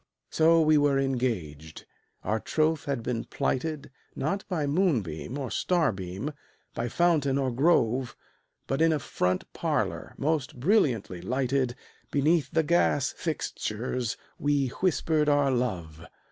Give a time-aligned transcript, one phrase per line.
[0.31, 1.85] So we were engaged.
[2.23, 6.33] Our troth had been plighted, Not by moonbeam or starbeam,
[6.73, 8.15] by fountain or grove,
[8.65, 11.75] But in a front parlor, most brilliantly lighted,
[12.09, 16.03] Beneath the gas fixtures, we whispered our love.